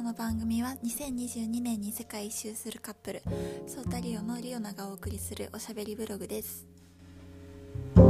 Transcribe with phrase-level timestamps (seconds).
[0.00, 3.22] この番組は2022年に世界一周するカップル
[3.66, 6.66] ソータリオのリオナがお送りするおしゃべりブログです。
[7.94, 8.08] 今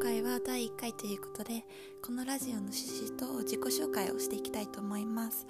[0.00, 1.64] 回は第1回ということで
[2.00, 5.44] このラジオの趣旨と自己紹介をしていきたいと思います。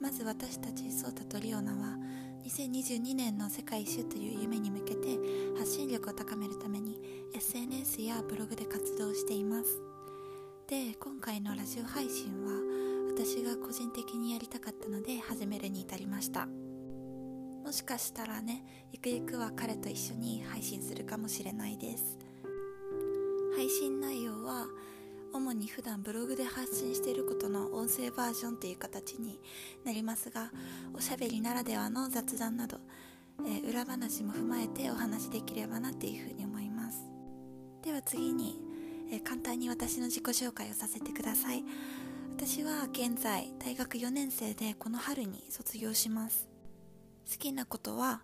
[0.00, 1.98] まず私たちソータとリオナは
[2.44, 5.18] 2022年の世界一周という夢に向けて
[5.58, 6.98] 発信力を高めるために
[7.34, 9.80] SNS やブログで活動しています。
[10.66, 12.52] で今回のラジオ配信は
[13.12, 16.46] 私が個人的にやりたかったので始めるに至りました。
[16.46, 22.18] もしかしたらねゆくゆくは彼と一緒に配信するかもしれないです。
[23.54, 24.66] 配信内容は
[25.32, 29.40] 主に普段ブログで発信していることの音声バージョンという形に
[29.84, 30.50] なりますが
[30.94, 32.78] おしゃべりならではの雑談など、
[33.46, 37.02] えー、裏話も踏まえてお話しできればなっていうふうに思います。
[37.82, 38.58] では次に、
[39.12, 41.64] えー、簡単に私の自己紹介をさせてください。
[42.36, 46.48] 私は現在大学4年生でこの春に卒業します。
[47.30, 48.22] 好きなことは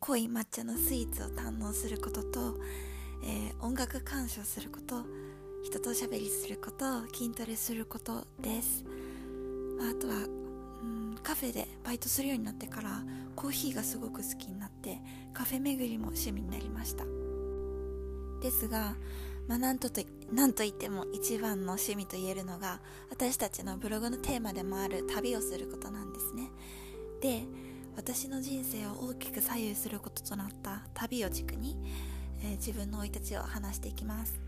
[0.00, 2.58] 濃い抹茶のスイーツを堪能することと、
[3.24, 5.04] えー、音楽鑑賞すること。
[5.62, 8.84] 人とおしゃべりすること筋トレすることです、
[9.80, 10.14] あ、とは
[10.82, 13.02] うんカフェでバイトするようになってから
[13.34, 14.98] コーヒーがすごく好きになって
[15.32, 17.04] カフェ巡りも趣味になりました。
[18.40, 18.94] ですが、
[19.48, 20.00] まあ、なんとと
[20.32, 26.50] なんといっても一番の趣味と言えるのが私たちのブログのテーマでもある旅をすることなんですね。
[27.20, 27.44] で
[27.96, 31.76] 私の人生を大きく左右することとなった旅を軸に、
[32.42, 34.47] えー、自分の生い立ちを話していきます。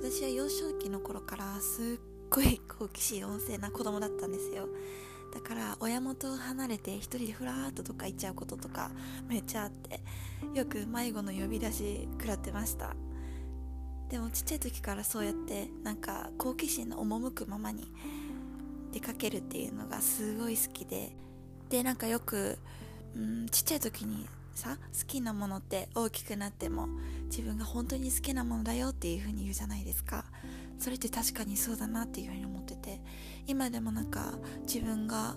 [0.00, 1.84] 私は幼少期の頃からすっ
[2.30, 4.68] ごい好奇心旺盛な子供だったんですよ。
[5.34, 8.90] だから親元を離れて一人でふらーっととか行っちゃうこととか
[9.28, 10.00] めっちゃあって
[10.54, 12.94] よく迷子の呼び出し食らってました。
[14.08, 17.90] でもちっちゃい時からそうやってなんか好奇心の赴くままに
[18.92, 21.16] 出かけるっていうのがすごい好きで。
[21.68, 22.56] でなんかよく、
[23.14, 24.26] うん、ちっちゃい時に
[24.58, 26.88] さ好きなものって大きくなっても
[27.26, 30.24] 自分が本当に好きなものだよっていう風に言うじゃないですか。
[30.80, 33.00] それって確かにそうだなっていう風に思ってて
[33.46, 35.36] 今でもなんか自分がわ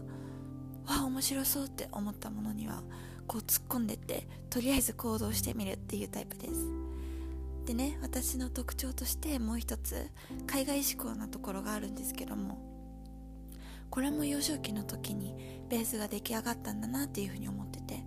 [0.88, 2.84] あ面白そうって思ったものには
[3.26, 6.54] こう突っ込んでってとりあえず行動してみるっていうタイプです。
[7.66, 10.10] でね私の特徴としてもう一つ
[10.48, 12.58] 海外志向なところがあるんですけども
[13.92, 18.04] これも幼少期の時にベースが出来上がったんだなっていうふうに思ってて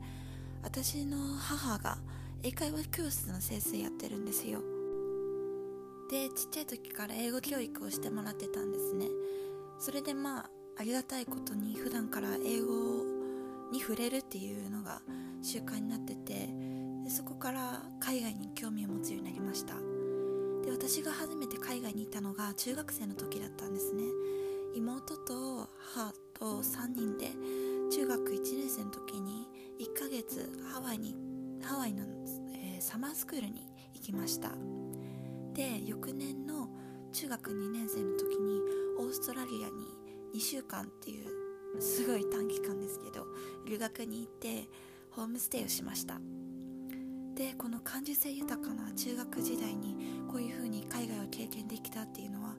[0.64, 1.98] 私の母が
[2.42, 4.60] 英会話教室の先生やってるんですよ。
[6.10, 9.06] でちっちゃい時から英語教育をしてもらってたんですね。
[9.78, 13.04] それでまあありがたいことに普段から英語
[13.70, 15.02] に触れるっていうのが
[15.42, 16.48] 習慣になってて
[17.04, 19.74] でそこから海外に興味を持つようになりました。
[20.64, 24.02] で私が初めて海外に行ったのが中学生の時だったんですね。
[24.74, 27.28] 妹と母と3人で
[27.92, 29.46] 中学1年生の時に
[29.78, 31.14] 1ヶ月ハワイに
[31.62, 32.04] ハワイの、
[32.54, 34.50] えー、サマースクールに行きました。
[35.54, 36.68] で翌年の
[37.12, 38.60] 中学2年生の時に
[38.98, 39.86] オーストラリアに
[40.34, 43.26] 2週間っていうすごい短期間ですけど
[43.68, 44.68] 留学に行って
[45.10, 46.20] ホームステイをしました。
[47.34, 52.54] でこの感受性豊かな中学時代にこういう風に海外を経験できたっていうのは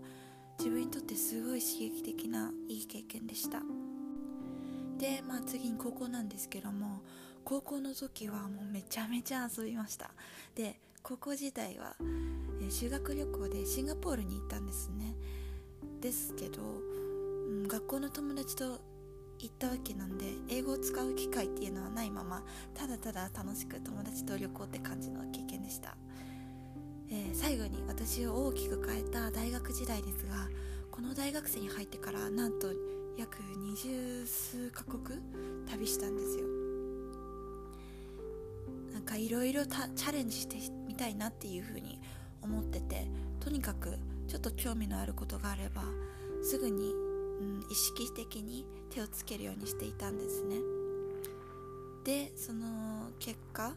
[0.60, 3.62] 自分にとってすごい刺激的ないい経験でした。
[4.98, 7.02] で、まあ、次に高校なんですけども
[7.44, 10.12] 高校の時はもうめちゃめちゃ遊びました。
[10.56, 11.96] で高校時代は、
[12.60, 15.16] え修学旅行でシンガポールに行ったんですね。
[16.02, 18.80] ですけど、うん、学校の友達と
[19.40, 25.96] 行ったわけなんで英語を使う機会っていうのはないままただただ楽しく友達と旅行って感じの経験でした、
[27.10, 30.48] えー、最後に私を大きく変えた大学時代ですが
[30.92, 32.70] この大学生に入ってからなんと
[33.18, 35.20] 約二十数カ国
[35.66, 36.46] 旅したんですよ。
[38.94, 40.58] なんかいろいろチャレンジして
[40.88, 42.00] みたいなっていうふうに
[42.42, 43.08] 思ってて
[43.40, 43.98] とにかく
[44.28, 45.84] ちょっと興味のあることがあれば
[46.42, 50.56] すぐに、うん、意識的に手をつけるようにしていたんですね。
[52.04, 53.74] でその結果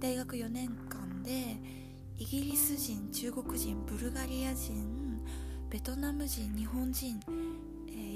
[0.00, 1.56] 大学4年間で
[2.18, 5.22] イギリス人中国人ブルガリア人
[5.70, 7.20] ベトナム人日本人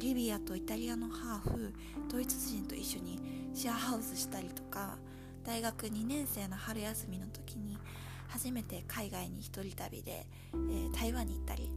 [0.03, 1.73] リビアとイタリアのハーフ
[2.11, 3.21] ドイツ人と一緒に
[3.55, 4.99] シェアハウスしたりとか
[5.45, 7.79] 大学2年生の春休みの時に
[8.27, 11.71] 初めて海外に一人旅で、えー、台湾に行ったり。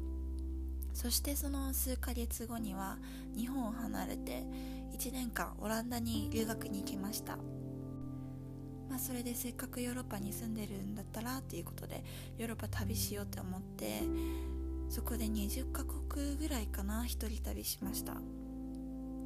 [0.95, 2.97] そしてその数ヶ月後には
[3.35, 4.45] 日本を離れて
[4.97, 7.37] 1年間オランダに留学に行きました。
[8.89, 12.03] まあ、それでせっかくヨーロッパに住んでるんだったらっていうことで
[12.37, 14.03] ヨーロッパ旅しようって思って
[14.89, 18.15] そこで20カ国ぐらいかな一人旅しました。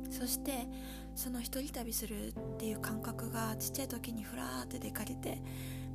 [0.10, 0.68] そして
[1.16, 5.42] その一人旅するっていう感覚がちっちゃい時にふらーって出かけて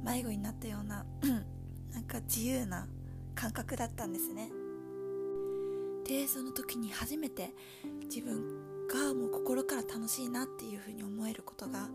[0.04, 1.04] 迷子になったような
[1.92, 2.86] なんか自由な
[3.34, 4.50] 感覚だったんですね。
[6.06, 7.54] でその時に初めて
[8.04, 11.88] 自分がもう心から楽しいなっていうふうに思えることが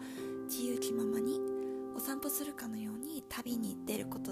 [0.50, 1.40] 自由気ままに
[1.96, 4.32] お散歩するかのように旅に出ること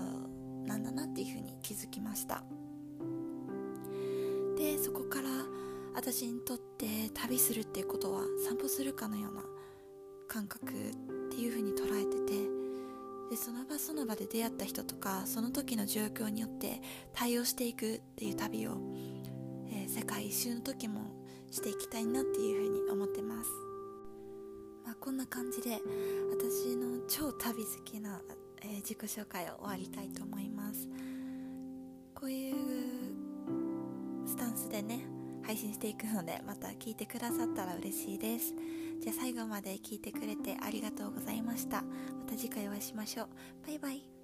[0.66, 2.44] なんだなっていうふうに気づきました。
[4.58, 5.30] でそこから
[5.94, 9.44] 私にとって旅するっていうことは散歩するかのような
[10.28, 10.70] 感覚っ
[11.30, 12.50] ていうふうに捉えてて
[13.30, 16.82] でその場その場で出会った人とかその時の状況によって
[17.14, 18.78] 対応していくっていう旅を、
[19.70, 21.02] えー、世界一周の時も
[21.52, 23.50] していきたいなっていうふうに思ってます、
[24.86, 25.80] まあ、こんな感じで
[26.32, 28.22] 私の超旅好きな、
[28.62, 30.88] えー、自己紹介を終わりたいと思います。
[32.20, 32.56] こういう
[34.78, 35.00] でね
[35.44, 38.54] 配信していくのでまた聞いてくださったら嬉しいです。
[39.02, 41.82] じゃあ最後まで聞いてくれてありがとうございました。
[41.82, 43.28] また次回お会いしましょう。
[43.66, 44.17] バイバイ。